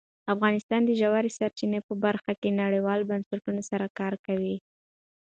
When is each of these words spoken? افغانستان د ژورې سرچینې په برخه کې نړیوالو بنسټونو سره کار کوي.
افغانستان 0.33 0.81
د 0.85 0.91
ژورې 1.01 1.31
سرچینې 1.37 1.79
په 1.87 1.93
برخه 2.03 2.31
کې 2.41 2.57
نړیوالو 2.61 3.09
بنسټونو 3.11 3.61
سره 3.69 3.85
کار 3.99 4.13
کوي. 4.25 4.55